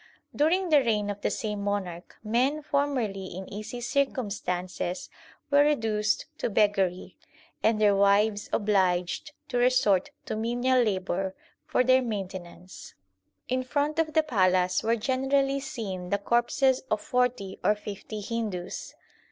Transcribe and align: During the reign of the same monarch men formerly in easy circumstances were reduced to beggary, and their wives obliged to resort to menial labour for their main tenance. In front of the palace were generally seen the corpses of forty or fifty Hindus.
During 0.35 0.69
the 0.69 0.79
reign 0.83 1.11
of 1.11 1.21
the 1.21 1.29
same 1.29 1.61
monarch 1.61 2.17
men 2.23 2.63
formerly 2.63 3.25
in 3.27 3.47
easy 3.53 3.81
circumstances 3.81 5.11
were 5.51 5.63
reduced 5.63 6.25
to 6.39 6.49
beggary, 6.49 7.17
and 7.61 7.79
their 7.79 7.95
wives 7.95 8.49
obliged 8.51 9.33
to 9.49 9.59
resort 9.59 10.09
to 10.25 10.35
menial 10.35 10.81
labour 10.81 11.35
for 11.67 11.83
their 11.83 12.01
main 12.01 12.27
tenance. 12.27 12.95
In 13.47 13.61
front 13.61 13.99
of 13.99 14.13
the 14.13 14.23
palace 14.23 14.81
were 14.81 14.95
generally 14.95 15.59
seen 15.59 16.09
the 16.09 16.17
corpses 16.17 16.81
of 16.89 16.99
forty 16.99 17.59
or 17.63 17.75
fifty 17.75 18.21
Hindus. 18.21 18.95